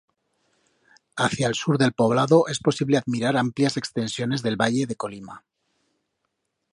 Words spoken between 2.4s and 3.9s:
es posible admirar amplias